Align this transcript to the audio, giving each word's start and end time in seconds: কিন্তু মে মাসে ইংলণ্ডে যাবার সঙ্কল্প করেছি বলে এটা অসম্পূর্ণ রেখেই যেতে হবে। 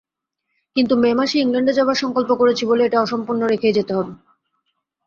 কিন্তু 0.75 0.93
মে 0.95 1.11
মাসে 1.13 1.37
ইংলণ্ডে 1.39 1.73
যাবার 1.73 1.97
সঙ্কল্প 2.03 2.31
করেছি 2.39 2.63
বলে 2.65 2.81
এটা 2.85 2.97
অসম্পূর্ণ 3.01 3.41
রেখেই 3.47 3.75
যেতে 3.77 3.91
হবে। 3.97 4.13